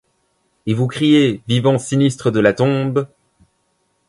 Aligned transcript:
Et 0.65 0.73
vous 0.73 0.87
criez, 0.87 1.43
vivants 1.47 1.77
sinistres 1.77 2.31
de 2.31 2.39
la 2.39 2.53
tombe: 2.53 3.07